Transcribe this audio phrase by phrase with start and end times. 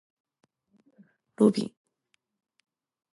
[1.35, 1.75] ロビン